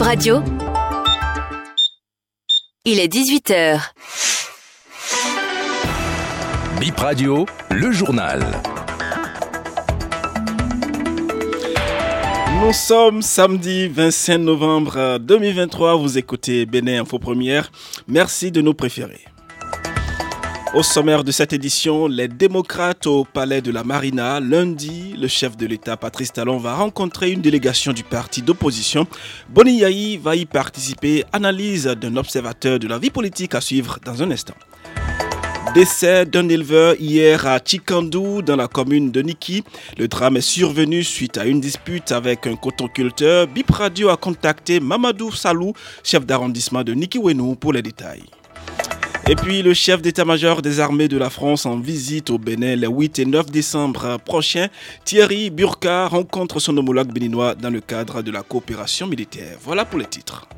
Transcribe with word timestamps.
Bip 0.00 0.06
Radio. 0.06 0.42
Il 2.86 2.98
est 3.00 3.12
18h. 3.12 3.82
Bip 6.80 6.96
Radio, 6.96 7.44
le 7.70 7.92
journal. 7.92 8.40
Nous 12.62 12.72
sommes 12.72 13.20
samedi 13.20 13.88
25 13.88 14.38
novembre 14.38 15.18
2023. 15.18 15.96
Vous 15.96 16.16
écoutez 16.16 16.64
Bénin 16.64 17.02
Info 17.02 17.18
Première. 17.18 17.70
Merci 18.08 18.50
de 18.50 18.62
nous 18.62 18.72
préférer. 18.72 19.20
Au 20.72 20.84
sommaire 20.84 21.24
de 21.24 21.32
cette 21.32 21.52
édition, 21.52 22.06
les 22.06 22.28
démocrates 22.28 23.04
au 23.08 23.24
palais 23.24 23.60
de 23.60 23.72
la 23.72 23.82
Marina. 23.82 24.38
Lundi, 24.38 25.16
le 25.18 25.26
chef 25.26 25.56
de 25.56 25.66
l'État, 25.66 25.96
Patrice 25.96 26.32
Talon, 26.32 26.58
va 26.58 26.76
rencontrer 26.76 27.32
une 27.32 27.40
délégation 27.40 27.92
du 27.92 28.04
parti 28.04 28.40
d'opposition. 28.40 29.04
Boni 29.48 29.78
Yahi 29.78 30.16
va 30.18 30.36
y 30.36 30.46
participer. 30.46 31.24
Analyse 31.32 31.86
d'un 31.86 32.16
observateur 32.16 32.78
de 32.78 32.86
la 32.86 33.00
vie 33.00 33.10
politique 33.10 33.56
à 33.56 33.60
suivre 33.60 33.98
dans 34.04 34.22
un 34.22 34.30
instant. 34.30 34.54
Décès 35.74 36.24
d'un 36.24 36.48
éleveur 36.48 36.94
hier 37.00 37.48
à 37.48 37.58
Chikandou, 37.58 38.40
dans 38.40 38.56
la 38.56 38.68
commune 38.68 39.10
de 39.10 39.22
Niki. 39.22 39.64
Le 39.98 40.06
drame 40.06 40.36
est 40.36 40.40
survenu 40.40 41.02
suite 41.02 41.36
à 41.36 41.46
une 41.46 41.60
dispute 41.60 42.12
avec 42.12 42.46
un 42.46 42.54
cotonculteur. 42.54 43.48
Bip 43.48 43.72
Radio 43.72 44.08
a 44.08 44.16
contacté 44.16 44.78
Mamadou 44.78 45.32
Salou, 45.32 45.72
chef 46.04 46.24
d'arrondissement 46.24 46.84
de 46.84 46.94
Niki 46.94 47.18
Wenou, 47.18 47.56
pour 47.56 47.72
les 47.72 47.82
détails. 47.82 48.22
Et 49.30 49.36
puis 49.36 49.62
le 49.62 49.74
chef 49.74 50.02
d'état-major 50.02 50.60
des 50.60 50.80
armées 50.80 51.06
de 51.06 51.16
la 51.16 51.30
France 51.30 51.64
en 51.64 51.78
visite 51.78 52.30
au 52.30 52.38
Bénin 52.38 52.74
les 52.74 52.88
8 52.88 53.20
et 53.20 53.24
9 53.24 53.46
décembre 53.46 54.18
prochains, 54.24 54.66
Thierry 55.04 55.50
Burka 55.50 56.08
rencontre 56.08 56.58
son 56.58 56.76
homologue 56.76 57.12
béninois 57.12 57.54
dans 57.54 57.70
le 57.70 57.80
cadre 57.80 58.22
de 58.22 58.32
la 58.32 58.42
coopération 58.42 59.06
militaire. 59.06 59.56
Voilà 59.62 59.84
pour 59.84 60.00
les 60.00 60.06
titres. 60.06 60.48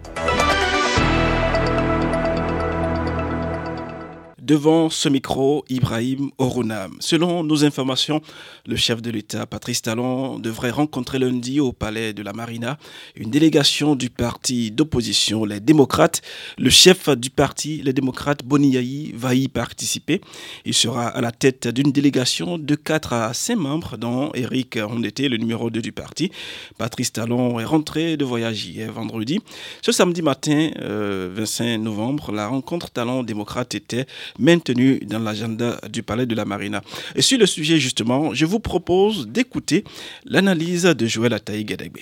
Devant 4.43 4.91
ce 4.91 5.09
micro, 5.09 5.65
Ibrahim 5.69 6.33
Orunam. 6.37 6.97
Selon 6.99 7.45
nos 7.45 7.65
informations, 7.65 8.21
le 8.67 8.75
chef 8.75 9.01
de 9.01 9.09
l'État, 9.09 9.47
Patrice 9.47 9.83
Talon, 9.83 10.41
devrait 10.41 10.73
rencontrer 10.73 11.21
lundi 11.21 11.61
au 11.61 11.71
palais 11.71 12.13
de 12.13 12.25
la 12.25 12.33
Marina 12.33 12.77
une 13.15 13.31
délégation 13.31 13.95
du 13.95 14.11
parti 14.11 14.73
d'opposition, 14.73 15.45
les 15.45 15.61
démocrates. 15.61 16.23
Le 16.59 16.71
chef 16.71 17.09
du 17.11 17.31
parti, 17.31 17.83
les 17.85 17.93
démocrates, 17.93 18.45
Boniaï, 18.45 19.13
va 19.15 19.37
y 19.37 19.47
participer. 19.47 20.21
Il 20.65 20.75
sera 20.75 21.07
à 21.07 21.21
la 21.21 21.31
tête 21.31 21.69
d'une 21.69 21.93
délégation 21.93 22.59
de 22.59 22.75
4 22.75 23.13
à 23.13 23.35
5 23.35 23.55
membres, 23.55 23.97
dont 23.97 24.33
Eric 24.35 24.77
Rondeté, 24.83 25.29
le 25.29 25.37
numéro 25.37 25.71
2 25.71 25.81
du 25.81 25.93
parti. 25.93 26.33
Patrice 26.79 27.13
Talon 27.13 27.61
est 27.61 27.65
rentré 27.65 28.17
de 28.17 28.25
voyage 28.25 28.67
hier 28.67 28.93
vendredi. 28.93 29.39
Ce 29.83 29.93
samedi 29.93 30.21
matin, 30.21 30.71
25 30.81 30.81
euh, 30.81 31.79
novembre, 31.79 32.33
la 32.33 32.49
rencontre 32.49 32.91
Talon-démocrate 32.91 33.77
était 33.77 34.07
maintenu 34.39 35.01
dans 35.01 35.19
l'agenda 35.19 35.79
du 35.91 36.03
Palais 36.03 36.27
de 36.27 36.35
la 36.35 36.45
Marina. 36.45 36.83
Et 37.15 37.23
sur 37.23 37.39
le 37.39 37.47
sujet 37.47 37.79
justement, 37.79 38.35
je 38.35 38.47
vous 38.47 38.61
propose 38.61 39.29
d'écouter 39.29 39.85
l'analyse 40.25 40.85
de 40.85 41.07
Joël 41.07 41.33
Ataï 41.33 41.65
Gadagbe. 41.65 41.99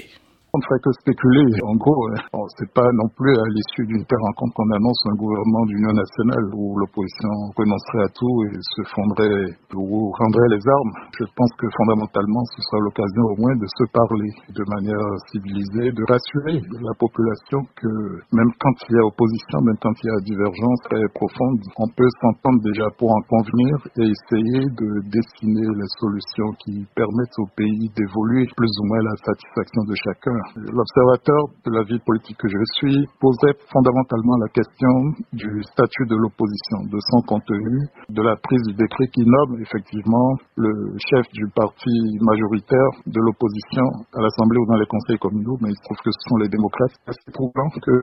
On 0.51 0.59
ne 0.59 0.67
ferait 0.67 0.83
que 0.83 0.91
spéculer. 1.07 1.47
En 1.63 1.79
gros, 1.79 2.11
euh, 2.11 2.43
c'est 2.59 2.73
pas 2.75 2.91
non 2.99 3.07
plus 3.15 3.31
à 3.31 3.47
l'issue 3.55 3.87
d'une 3.87 4.03
telle 4.03 4.19
rencontre 4.35 4.51
qu'on 4.59 4.71
annonce 4.75 4.99
un 5.07 5.15
gouvernement 5.15 5.63
d'union 5.71 5.95
nationale 5.95 6.47
où 6.59 6.75
l'opposition 6.75 7.31
renoncerait 7.55 8.03
à 8.03 8.11
tout 8.11 8.35
et 8.51 8.59
se 8.59 8.83
fondrait 8.91 9.47
ou 9.79 10.11
rendrait 10.11 10.51
les 10.51 10.59
armes. 10.67 10.95
Je 11.23 11.27
pense 11.39 11.55
que 11.55 11.71
fondamentalement, 11.79 12.43
ce 12.51 12.59
sera 12.67 12.83
l'occasion 12.83 13.25
au 13.31 13.37
moins 13.39 13.57
de 13.63 13.69
se 13.71 13.85
parler 13.95 14.31
de 14.51 14.65
manière 14.75 15.07
civilisée, 15.31 15.95
de 15.95 16.03
rassurer 16.11 16.59
la 16.59 16.95
population 16.99 17.63
que 17.79 17.93
même 18.35 18.51
quand 18.59 18.75
il 18.91 18.99
y 18.99 18.99
a 18.99 19.07
opposition, 19.07 19.63
même 19.63 19.79
quand 19.79 19.95
il 20.03 20.07
y 20.11 20.15
a 20.19 20.19
divergence 20.27 20.81
très 20.91 21.07
profonde, 21.15 21.63
on 21.79 21.87
peut 21.95 22.11
s'entendre 22.27 22.59
déjà 22.67 22.91
pour 22.99 23.15
en 23.15 23.23
convenir 23.31 23.87
et 24.03 24.07
essayer 24.11 24.67
de 24.67 24.89
dessiner 25.15 25.69
les 25.79 25.91
solutions 26.03 26.51
qui 26.59 26.83
permettent 26.99 27.39
au 27.39 27.47
pays 27.55 27.87
d'évoluer 27.95 28.51
plus 28.59 28.73
ou 28.83 28.85
moins 28.91 28.99
à 28.99 29.15
la 29.15 29.17
satisfaction 29.31 29.87
de 29.87 29.95
chacun 29.95 30.40
L'observateur 30.57 31.41
de 31.65 31.71
la 31.73 31.83
vie 31.85 31.99
politique 32.05 32.37
que 32.39 32.49
je 32.49 32.63
suis 32.79 33.07
posait 33.21 33.57
fondamentalement 33.73 34.37
la 34.39 34.49
question 34.49 34.95
du 35.33 35.63
statut 35.63 36.07
de 36.07 36.17
l'opposition, 36.17 36.79
de 36.91 36.99
son 37.11 37.21
contenu, 37.23 37.87
de 38.09 38.23
la 38.23 38.37
prise 38.37 38.63
du 38.69 38.75
décret 38.75 39.09
qui 39.13 39.23
nomme 39.25 39.61
effectivement 39.61 40.37
le 40.57 40.97
chef 41.11 41.27
du 41.33 41.47
parti 41.55 41.91
majoritaire 42.21 42.91
de 43.07 43.21
l'opposition 43.21 43.87
à 44.15 44.21
l'Assemblée 44.23 44.59
ou 44.59 44.67
dans 44.67 44.79
les 44.79 44.87
conseils 44.87 45.19
communaux, 45.19 45.57
mais 45.61 45.71
il 45.71 45.77
se 45.77 45.85
trouve 45.85 45.99
que 46.05 46.11
ce 46.11 46.23
sont 46.29 46.37
les 46.37 46.49
démocrates. 46.49 46.97
C'est 47.07 47.35
prouvant 47.35 47.69
que 47.83 48.01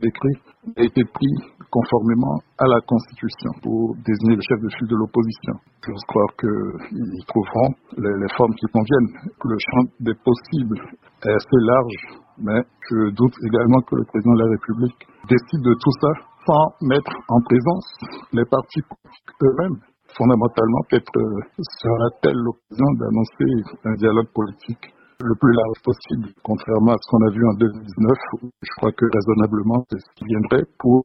décret 0.00 0.34
a 0.76 0.82
été 0.82 1.04
pris 1.04 1.34
conformément 1.70 2.36
à 2.58 2.66
la 2.66 2.80
Constitution 2.86 3.50
pour 3.62 3.94
désigner 4.04 4.36
le 4.36 4.44
chef 4.44 4.60
de 4.60 4.70
file 4.76 4.88
de 4.88 4.96
l'opposition. 4.96 5.54
J'ose 5.86 6.04
croire 6.08 6.30
qu'ils 6.40 7.24
trouveront 7.28 7.70
les, 7.96 8.14
les 8.20 8.32
formes 8.36 8.54
qui 8.54 8.66
conviennent. 8.72 9.12
Le 9.44 9.56
champ 9.58 9.84
des 10.00 10.16
possibles 10.24 10.80
est 11.24 11.34
assez 11.34 11.60
large, 11.62 12.00
mais 12.38 12.60
je 12.90 13.10
doute 13.14 13.34
également 13.46 13.80
que 13.82 13.96
le 13.96 14.04
président 14.04 14.34
de 14.34 14.42
la 14.42 14.50
République 14.56 15.00
décide 15.28 15.62
de 15.64 15.74
tout 15.74 15.94
ça 16.00 16.12
sans 16.46 16.86
mettre 16.86 17.12
en 17.28 17.40
présence 17.42 17.86
les 18.32 18.44
partis 18.46 18.82
politiques 18.82 19.36
eux-mêmes. 19.42 19.80
Fondamentalement, 20.16 20.80
peut-être 20.88 21.12
euh, 21.16 21.40
sera-t-elle 21.60 22.40
l'occasion 22.40 22.88
d'annoncer 22.96 23.50
un 23.84 23.94
dialogue 23.94 24.32
politique 24.32 24.94
le 25.20 25.34
plus 25.34 25.52
large 25.52 25.78
possible, 25.82 26.28
contrairement 26.42 26.92
à 26.92 26.96
ce 26.96 27.10
qu'on 27.10 27.26
a 27.26 27.30
vu 27.30 27.42
en 27.44 27.54
2019. 27.54 28.18
Je 28.62 28.70
crois 28.78 28.92
que 28.92 29.04
raisonnablement, 29.12 29.84
c'est 29.90 29.98
ce 29.98 30.10
qui 30.14 30.24
viendrait 30.24 30.64
pour 30.78 31.04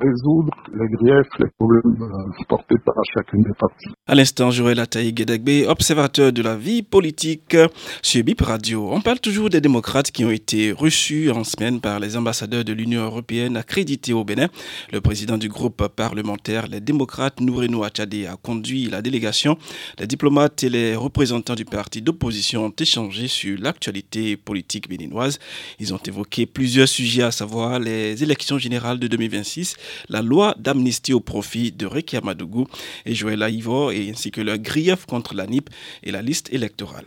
résoudre 0.00 0.52
les 0.72 0.88
griefs, 0.88 1.28
les 1.38 1.46
problèmes 1.58 2.02
euh, 2.02 2.44
portés 2.48 2.76
par 2.84 2.94
chacune 3.14 3.42
des 3.42 3.54
parties. 3.58 3.90
À 4.06 4.14
l'instant, 4.14 4.50
Joël 4.50 4.78
Ataï 4.80 5.12
Gedagbe, 5.16 5.68
observateur 5.68 6.32
de 6.32 6.42
la 6.42 6.56
vie 6.56 6.82
politique 6.82 7.56
sur 8.02 8.24
BIP 8.24 8.40
Radio. 8.40 8.88
On 8.92 9.00
parle 9.00 9.20
toujours 9.20 9.50
des 9.50 9.60
démocrates 9.60 10.10
qui 10.10 10.24
ont 10.24 10.30
été 10.30 10.72
reçus 10.72 11.30
en 11.30 11.44
semaine 11.44 11.80
par 11.80 12.00
les 12.00 12.16
ambassadeurs 12.16 12.64
de 12.64 12.72
l'Union 12.72 13.02
européenne 13.04 13.56
accrédités 13.56 14.12
au 14.12 14.24
Bénin. 14.24 14.48
Le 14.92 15.00
président 15.00 15.38
du 15.38 15.48
groupe 15.48 15.86
parlementaire, 15.88 16.66
les 16.66 16.80
démocrates, 16.80 17.40
Noureno 17.40 17.84
Achadé, 17.84 18.26
a 18.26 18.36
conduit 18.36 18.86
la 18.86 19.02
délégation. 19.02 19.56
Les 19.98 20.06
diplomates 20.06 20.62
et 20.64 20.68
les 20.68 20.96
représentants 20.96 21.54
du 21.54 21.64
parti 21.64 22.02
d'opposition 22.02 22.66
ont 22.66 22.74
échangé 22.78 23.28
sur 23.28 23.58
l'actualité 23.60 24.36
politique 24.36 24.88
béninoise. 24.88 25.38
Ils 25.78 25.94
ont 25.94 26.00
évoqué 26.06 26.46
plusieurs 26.46 26.88
sujets, 26.88 27.22
à 27.22 27.30
savoir 27.30 27.78
les 27.78 28.22
élections 28.22 28.58
générales 28.58 28.98
de 28.98 29.06
2026, 29.06 29.75
la 30.08 30.22
loi 30.22 30.54
d'amnistie 30.58 31.12
au 31.12 31.20
profit 31.20 31.72
de 31.72 31.86
Rekia 31.86 32.20
Madougou 32.20 32.66
et 33.04 33.14
Joël 33.14 33.44
Ivor, 33.48 33.92
et 33.92 34.10
ainsi 34.10 34.30
que 34.30 34.40
leur 34.40 34.58
grief 34.58 35.06
contre 35.06 35.34
la 35.34 35.46
NIP 35.46 35.70
et 36.02 36.10
la 36.10 36.22
liste 36.22 36.52
électorale. 36.52 37.06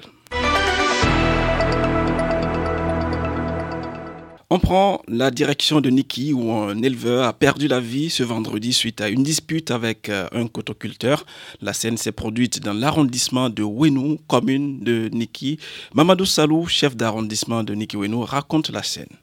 On 4.51 4.57
prend 4.57 5.03
la 5.07 5.29
direction 5.29 5.79
de 5.79 5.91
Niki 5.91 6.33
où 6.33 6.51
un 6.51 6.81
éleveur 6.81 7.23
a 7.25 7.33
perdu 7.33 7.67
la 7.67 7.79
vie 7.79 8.09
ce 8.09 8.23
vendredi 8.23 8.73
suite 8.73 8.99
à 8.99 9.07
une 9.07 9.21
dispute 9.21 9.69
avec 9.69 10.09
euh, 10.09 10.25
un 10.31 10.47
cotoculteur. 10.47 11.23
La 11.61 11.71
scène 11.71 11.97
s'est 11.97 12.11
produite 12.11 12.59
dans 12.59 12.73
l'arrondissement 12.73 13.51
de 13.51 13.61
Wenou, 13.61 14.17
commune 14.27 14.79
de 14.79 15.07
Niki. 15.13 15.59
Mamadou 15.93 16.25
Salou, 16.25 16.65
chef 16.65 16.97
d'arrondissement 16.97 17.63
de 17.63 17.75
Niki 17.75 17.95
Wenou, 17.95 18.21
raconte 18.21 18.71
la 18.71 18.81
scène. 18.81 19.13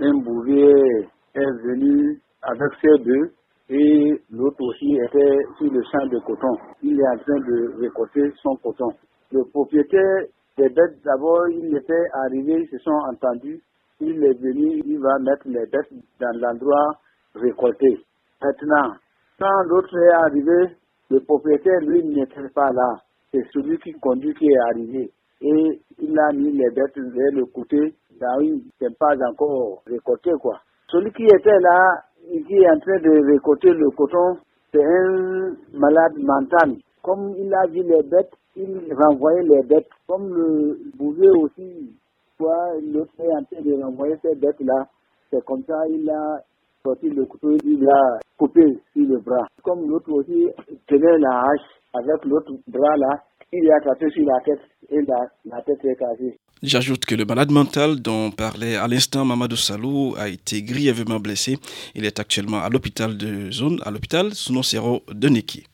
Un 0.00 0.14
bouvier 0.14 1.08
est 1.34 1.52
venu 1.66 2.17
avec 2.50 2.72
ces 2.80 3.04
deux 3.04 3.32
et 3.70 4.22
l'autre 4.30 4.62
aussi 4.62 4.96
était 4.96 5.38
sur 5.58 5.70
le 5.70 5.82
champ 5.82 6.06
de 6.06 6.18
coton. 6.20 6.56
Il 6.82 6.98
est 6.98 7.08
en 7.08 7.18
train 7.18 7.38
de 7.38 7.80
récolter 7.80 8.32
son 8.42 8.56
coton. 8.56 8.88
Le 9.30 9.44
propriétaire 9.50 10.24
des 10.56 10.68
bêtes, 10.70 11.02
d'abord, 11.04 11.48
il 11.48 11.76
était 11.76 12.06
arrivé, 12.24 12.62
ils 12.62 12.68
se 12.68 12.78
sont 12.78 12.98
entendus. 13.12 13.60
Il 14.00 14.24
est 14.24 14.40
venu, 14.40 14.80
il 14.84 14.98
va 14.98 15.18
mettre 15.20 15.46
les 15.46 15.66
bêtes 15.66 15.92
dans 16.20 16.40
l'endroit 16.40 16.98
récolté. 17.34 18.00
Maintenant, 18.42 18.94
quand 19.38 19.62
l'autre 19.66 19.96
est 19.96 20.14
arrivé, 20.24 20.76
le 21.10 21.20
propriétaire, 21.20 21.80
lui, 21.82 22.04
n'était 22.04 22.48
pas 22.54 22.72
là. 22.72 22.94
C'est 23.32 23.44
celui 23.52 23.78
qui 23.78 23.92
conduit 23.92 24.34
qui 24.34 24.46
est 24.46 24.58
arrivé. 24.70 25.10
Et 25.42 25.80
il 25.98 26.18
a 26.18 26.32
mis 26.32 26.52
les 26.52 26.70
bêtes 26.70 26.98
vers 26.98 27.32
le 27.32 27.44
côté, 27.46 27.94
là 28.18 28.36
où 28.38 28.42
il 28.42 28.62
pas 28.98 29.14
encore 29.28 29.82
récolté, 29.86 30.30
quoi. 30.40 30.58
Celui 30.90 31.12
qui 31.12 31.24
était 31.24 31.58
là, 31.60 32.02
qui 32.46 32.54
est 32.54 32.70
en 32.70 32.78
train 32.78 32.98
de 33.00 33.32
récolter 33.32 33.70
le 33.70 33.90
coton, 33.90 34.38
c'est 34.72 34.84
un 34.84 35.54
malade 35.72 36.18
mental. 36.18 36.76
Comme 37.02 37.34
il 37.38 37.52
a 37.54 37.66
vu 37.66 37.82
les 37.82 38.02
bêtes, 38.02 38.32
il 38.56 38.92
renvoyait 38.94 39.42
les 39.42 39.62
bêtes. 39.62 39.88
Comme 40.06 40.28
le 40.34 40.78
bouvier 40.96 41.30
aussi, 41.30 41.94
l'autre 42.40 43.12
est 43.18 43.32
en 43.32 43.44
train 43.44 43.62
de 43.62 43.82
renvoyer 43.82 44.16
ces 44.22 44.34
bêtes-là. 44.34 44.86
C'est 45.30 45.44
comme 45.44 45.62
ça 45.64 45.74
il 45.88 46.08
a 46.10 46.40
sorti 46.82 47.08
le 47.10 47.24
couteau, 47.26 47.56
il 47.64 47.82
l'a 47.82 48.18
coupé 48.38 48.62
sur 48.92 49.06
le 49.08 49.18
bras. 49.18 49.46
Comme 49.62 49.88
l'autre 49.88 50.12
aussi 50.12 50.48
tenait 50.86 51.18
la 51.18 51.40
hache 51.40 51.68
avec 51.94 52.24
l'autre 52.24 52.52
bras 52.68 52.96
là, 52.96 53.22
il 53.52 53.70
a 53.70 53.80
tapé 53.80 54.08
sur 54.10 54.24
la 54.26 54.40
tête 54.44 54.60
et 54.90 55.00
la, 55.02 55.26
la 55.46 55.62
tête 55.62 55.84
est 55.84 55.96
cassée. 55.96 56.38
J'ajoute 56.62 57.04
que 57.04 57.14
le 57.14 57.24
malade 57.24 57.52
mental 57.52 58.02
dont 58.02 58.32
parlait 58.32 58.74
à 58.74 58.88
l'instant 58.88 59.24
Mamadou 59.24 59.54
Salou 59.54 60.16
a 60.18 60.28
été 60.28 60.60
grièvement 60.62 61.20
blessé. 61.20 61.56
Il 61.94 62.04
est 62.04 62.18
actuellement 62.18 62.58
à 62.58 62.68
l'hôpital 62.68 63.16
de 63.16 63.48
zone, 63.52 63.80
à 63.84 63.92
l'hôpital 63.92 64.34
sous 64.34 64.52
de 64.52 65.28
Neki. 65.28 65.64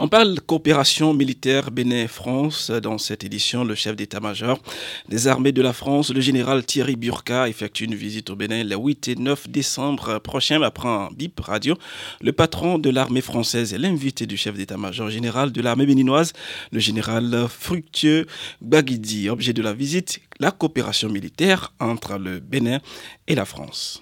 On 0.00 0.06
parle 0.06 0.38
coopération 0.40 1.12
militaire 1.12 1.72
Bénin-France. 1.72 2.70
Dans 2.70 2.98
cette 2.98 3.24
édition, 3.24 3.64
le 3.64 3.74
chef 3.74 3.96
d'état-major 3.96 4.60
des 5.08 5.26
armées 5.26 5.50
de 5.50 5.60
la 5.60 5.72
France, 5.72 6.14
le 6.14 6.20
général 6.20 6.64
Thierry 6.64 6.94
Burka, 6.94 7.48
effectue 7.48 7.82
une 7.82 7.96
visite 7.96 8.30
au 8.30 8.36
Bénin 8.36 8.62
le 8.62 8.76
8 8.76 9.08
et 9.08 9.16
9 9.16 9.48
décembre 9.48 10.20
prochain, 10.20 10.62
apprend 10.62 11.08
BIP 11.16 11.40
Radio. 11.40 11.74
Le 12.20 12.30
patron 12.30 12.78
de 12.78 12.90
l'armée 12.90 13.22
française 13.22 13.74
est 13.74 13.78
l'invité 13.78 14.26
du 14.26 14.36
chef 14.36 14.54
d'état-major 14.54 15.10
général 15.10 15.50
de 15.50 15.60
l'armée 15.60 15.86
béninoise, 15.86 16.32
le 16.70 16.78
général 16.78 17.46
Fructueux 17.48 18.26
Baguidi. 18.60 19.28
Objet 19.28 19.52
de 19.52 19.62
la 19.62 19.72
visite, 19.72 20.20
la 20.38 20.52
coopération 20.52 21.08
militaire 21.08 21.72
entre 21.80 22.18
le 22.18 22.38
Bénin 22.38 22.78
et 23.26 23.34
la 23.34 23.44
France. 23.44 24.00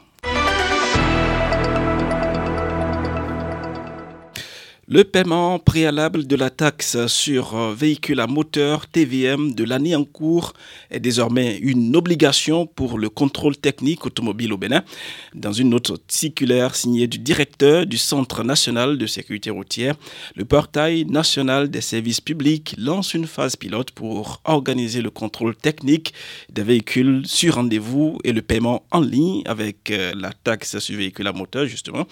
Le 4.89 5.03
paiement 5.03 5.59
préalable 5.59 6.29
de 6.29 6.37
la 6.37 6.49
taxe 6.49 7.09
sur 7.09 7.57
euh, 7.57 7.75
véhicules 7.75 8.21
à 8.21 8.29
moteur 8.29 8.87
TVM 8.87 9.53
de 9.53 9.65
l'année 9.65 9.97
en 9.97 10.05
cours 10.05 10.53
est 10.93 11.01
désormais 11.01 11.57
une 11.57 11.97
obligation 11.97 12.67
pour 12.67 12.97
le 12.97 13.09
contrôle 13.09 13.57
technique 13.57 14.07
automobile 14.07 14.53
au 14.53 14.57
Bénin. 14.57 14.85
Dans 15.35 15.53
une 15.53 15.71
note 15.71 15.91
circulaire 16.07 16.77
signée 16.77 17.09
du 17.09 17.19
directeur 17.19 17.85
du 17.85 17.99
Centre 17.99 18.45
national 18.45 18.97
de 18.97 19.09
sécurité 19.09 19.51
routière, 19.51 19.97
le 20.37 20.45
portail 20.45 21.05
national 21.05 21.69
des 21.69 21.81
services 21.81 22.21
publics 22.21 22.77
lance 22.79 23.13
une 23.13 23.27
phase 23.27 23.57
pilote 23.57 23.91
pour 23.91 24.41
organiser 24.45 25.03
le 25.03 25.11
contrôle 25.11 25.57
technique 25.57 26.15
des 26.49 26.63
véhicules 26.63 27.23
sur 27.27 27.57
rendez-vous 27.57 28.21
et 28.23 28.33
le 28.33 28.41
paiement 28.41 28.85
en 28.93 29.01
ligne 29.01 29.43
avec 29.47 29.91
euh, 29.91 30.13
la 30.17 30.33
taxe 30.33 30.79
sur 30.79 30.97
véhicules 30.97 31.27
à 31.27 31.33
moteur 31.33 31.67
justement. 31.67 32.07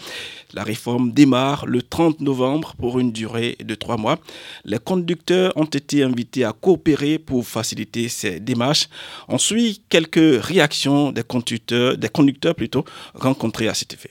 La 0.55 0.65
réforme 0.65 1.13
démarre 1.13 1.67
le 1.67 1.81
30 1.81 2.21
novembre 2.21 2.64
pour 2.73 2.99
une 2.99 3.13
durée 3.13 3.57
de 3.63 3.75
trois 3.75 3.97
mois. 3.97 4.19
Les 4.65 4.79
conducteurs 4.79 5.53
ont 5.57 5.65
été 5.65 6.03
invités 6.03 6.45
à 6.45 6.53
coopérer 6.53 7.19
pour 7.19 7.47
faciliter 7.47 8.09
ces 8.09 8.41
démarches. 8.41 8.89
On 9.29 9.39
suit 9.39 9.85
quelques 9.89 10.43
réactions 10.43 11.13
des 11.13 11.23
conducteurs, 11.23 11.99
des 11.99 12.09
conducteurs 12.09 12.55
plutôt, 12.55 12.85
rencontrés 13.15 13.69
à 13.69 13.75
cet 13.75 13.93
effet. 13.95 14.11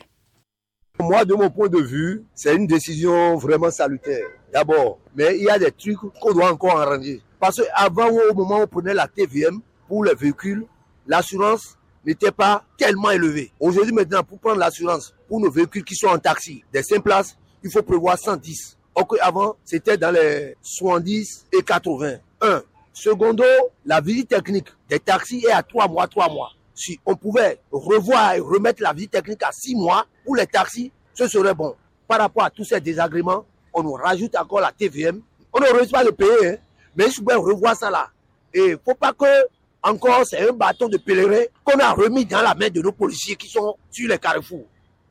Moi, 0.99 1.25
de 1.25 1.33
mon 1.33 1.49
point 1.49 1.69
de 1.69 1.81
vue, 1.81 2.23
c'est 2.35 2.55
une 2.55 2.67
décision 2.67 3.35
vraiment 3.37 3.71
salutaire. 3.71 4.27
D'abord, 4.53 4.99
mais 5.15 5.37
il 5.37 5.43
y 5.43 5.49
a 5.49 5.57
des 5.57 5.71
trucs 5.71 5.97
qu'on 5.97 6.33
doit 6.33 6.51
encore 6.51 6.79
arranger. 6.79 7.21
Parce 7.39 7.57
qu'avant, 7.57 8.09
au 8.09 8.33
moment 8.33 8.59
où 8.59 8.61
on 8.61 8.67
prenait 8.67 8.93
la 8.93 9.07
TVM 9.07 9.59
pour 9.87 10.05
les 10.05 10.13
véhicules, 10.13 10.65
l'assurance 11.07 11.77
n'était 12.05 12.31
pas 12.31 12.63
tellement 12.77 13.11
élevée. 13.11 13.51
Aujourd'hui, 13.59 13.93
maintenant, 13.93 14.23
pour 14.23 14.39
prendre 14.39 14.59
l'assurance 14.59 15.13
pour 15.27 15.39
nos 15.39 15.49
véhicules 15.49 15.83
qui 15.83 15.95
sont 15.95 16.07
en 16.07 16.19
taxi, 16.19 16.63
des 16.71 16.83
5 16.83 17.03
places, 17.03 17.37
il 17.63 17.71
faut 17.71 17.81
prévoir 17.81 18.17
110. 18.17 18.77
Ok, 18.95 19.17
avant, 19.21 19.55
c'était 19.63 19.97
dans 19.97 20.11
les 20.11 20.55
70 20.61 21.47
et 21.51 21.63
80. 21.63 22.15
Un. 22.41 22.61
Secondo, 22.91 23.43
la 23.85 24.01
visite 24.01 24.29
technique 24.29 24.67
des 24.87 24.99
taxis 24.99 25.43
est 25.47 25.51
à 25.51 25.63
3 25.63 25.87
mois, 25.87 26.07
3 26.07 26.29
mois. 26.29 26.51
Si 26.75 26.99
on 27.05 27.15
pouvait 27.15 27.59
revoir 27.71 28.33
et 28.33 28.39
remettre 28.39 28.83
la 28.83 28.93
visite 28.93 29.11
technique 29.11 29.41
à 29.43 29.51
6 29.51 29.75
mois 29.75 30.05
pour 30.23 30.35
les 30.35 30.45
taxis, 30.45 30.91
ce 31.13 31.27
serait 31.27 31.55
bon. 31.55 31.75
Par 32.07 32.19
rapport 32.19 32.43
à 32.43 32.49
tous 32.51 32.65
ces 32.65 32.79
désagréments, 32.79 33.45
on 33.73 33.81
nous 33.81 33.93
rajoute 33.93 34.35
encore 34.35 34.59
la 34.59 34.71
TVM. 34.71 35.21
On 35.51 35.59
ne 35.59 35.65
réussit 35.73 35.91
pas 35.91 36.03
le 36.03 36.11
payer, 36.11 36.47
hein. 36.49 36.57
mais 36.95 37.09
je 37.09 37.19
pouvais 37.19 37.35
revoir 37.35 37.75
ça 37.75 37.89
là. 37.89 38.09
Et 38.53 38.75
faut 38.83 38.93
pas 38.93 39.13
que 39.13 39.25
encore 39.81 40.23
c'est 40.25 40.47
un 40.47 40.53
bâton 40.53 40.87
de 40.87 40.97
pèlerin 40.97 41.43
qu'on 41.63 41.79
a 41.79 41.91
remis 41.91 42.25
dans 42.25 42.41
la 42.41 42.53
main 42.53 42.69
de 42.69 42.81
nos 42.81 42.91
policiers 42.91 43.35
qui 43.35 43.47
sont 43.49 43.75
sur 43.89 44.07
les 44.07 44.17
carrefours 44.17 44.65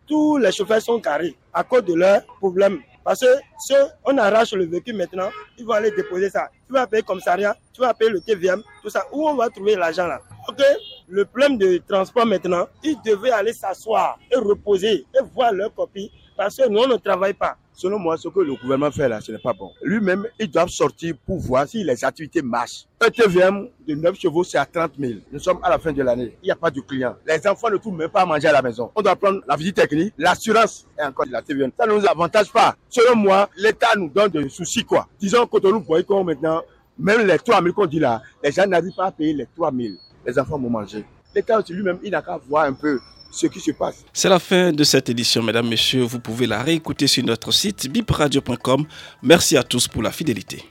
tous 0.06 0.38
les 0.38 0.52
chauffeurs 0.52 0.82
sont 0.82 1.00
carrés 1.00 1.36
à 1.52 1.64
cause 1.64 1.84
de 1.84 1.94
leurs 1.94 2.24
problèmes. 2.38 2.80
Parce 3.04 3.20
que 3.20 3.26
si 3.58 3.74
on 4.04 4.16
arrache 4.16 4.52
le 4.52 4.66
véhicule 4.66 4.96
maintenant, 4.96 5.30
ils 5.58 5.64
vont 5.64 5.72
aller 5.72 5.90
déposer 5.90 6.30
ça. 6.30 6.48
Tu 6.66 6.72
vas 6.72 6.86
payer 6.86 7.02
commissariat, 7.02 7.56
tu 7.72 7.80
vas 7.80 7.92
payer 7.94 8.10
le 8.10 8.20
TVM, 8.20 8.62
tout 8.82 8.90
ça. 8.90 9.04
Où 9.12 9.28
on 9.28 9.34
va 9.34 9.48
trouver 9.50 9.74
l'argent 9.74 10.06
là? 10.06 10.20
Ok 10.48 10.62
Le 11.08 11.24
problème 11.24 11.58
de 11.58 11.78
transport 11.88 12.26
maintenant, 12.26 12.68
ils 12.84 12.96
devaient 13.04 13.30
aller 13.30 13.52
s'asseoir 13.52 14.18
et 14.30 14.36
reposer 14.36 15.04
et 15.14 15.22
voir 15.34 15.52
leur 15.52 15.74
copie 15.74 16.12
parce 16.36 16.56
que 16.56 16.68
nous, 16.68 16.80
on 16.80 16.88
ne 16.88 16.96
travaille 16.96 17.34
pas. 17.34 17.56
Selon 17.74 17.98
moi, 17.98 18.16
ce 18.16 18.28
que 18.28 18.40
le 18.40 18.54
gouvernement 18.54 18.90
fait 18.90 19.08
là, 19.08 19.20
ce 19.20 19.32
n'est 19.32 19.38
pas 19.38 19.52
bon. 19.52 19.70
Lui-même, 19.82 20.26
il 20.38 20.50
doit 20.50 20.68
sortir 20.68 21.14
pour 21.26 21.38
voir 21.38 21.66
si 21.66 21.82
les 21.82 22.04
activités 22.04 22.42
marchent. 22.42 22.86
Un 23.00 23.08
TVM 23.08 23.68
de 23.88 23.94
9 23.94 24.18
chevaux, 24.18 24.44
c'est 24.44 24.58
à 24.58 24.66
30 24.66 24.92
000. 24.98 25.20
Nous 25.32 25.38
sommes 25.38 25.58
à 25.62 25.70
la 25.70 25.78
fin 25.78 25.92
de 25.92 26.02
l'année. 26.02 26.36
Il 26.42 26.46
n'y 26.46 26.50
a 26.50 26.56
pas 26.56 26.70
de 26.70 26.80
client. 26.80 27.16
Les 27.26 27.46
enfants 27.46 27.70
ne 27.70 27.78
trouvent 27.78 27.96
même 27.96 28.10
pas 28.10 28.22
à 28.22 28.26
manger 28.26 28.48
à 28.48 28.52
la 28.52 28.62
maison. 28.62 28.90
On 28.94 29.02
doit 29.02 29.16
prendre 29.16 29.40
la 29.48 29.56
visite 29.56 29.76
technique, 29.76 30.12
l'assurance 30.18 30.86
et 30.98 31.02
encore 31.02 31.26
la 31.30 31.42
TVM. 31.42 31.70
Ça 31.78 31.86
ne 31.86 31.94
nous 31.94 32.06
avantage 32.06 32.52
pas. 32.52 32.76
Selon 32.88 33.16
moi, 33.16 33.48
l'État 33.56 33.96
nous 33.96 34.10
donne 34.10 34.30
des 34.30 34.48
soucis, 34.48 34.84
quoi. 34.84 35.08
Disons, 35.18 35.48
on 35.50 35.68
nous 35.70 35.80
voit 35.80 36.02
maintenant, 36.22 36.62
même 36.98 37.26
les 37.26 37.38
3 37.38 37.62
000 37.62 37.74
qu'on 37.74 37.86
dit 37.86 37.98
là, 37.98 38.22
les 38.44 38.52
gens 38.52 38.66
n'arrivent 38.66 38.94
pas 38.94 39.06
à 39.06 39.12
payer 39.12 39.32
les 39.32 39.46
3 39.56 39.72
000. 39.72 39.94
Les 40.26 40.38
enfants 40.38 40.58
vont 40.58 40.70
manger. 40.70 41.04
L'État 41.34 41.58
lui-même, 41.70 41.98
il 42.02 42.10
n'a 42.10 42.20
qu'à 42.20 42.36
voir 42.36 42.66
un 42.66 42.74
peu 42.74 43.00
ce 43.32 43.46
qui 43.46 43.60
se 43.60 43.72
passe. 43.72 44.04
C'est 44.12 44.28
la 44.28 44.38
fin 44.38 44.72
de 44.72 44.84
cette 44.84 45.08
édition, 45.08 45.42
mesdames, 45.42 45.68
messieurs. 45.68 46.02
Vous 46.02 46.20
pouvez 46.20 46.46
la 46.46 46.62
réécouter 46.62 47.06
sur 47.06 47.24
notre 47.24 47.50
site 47.52 47.88
bipradio.com. 47.88 48.86
Merci 49.22 49.56
à 49.56 49.62
tous 49.62 49.88
pour 49.88 50.02
la 50.02 50.12
fidélité. 50.12 50.64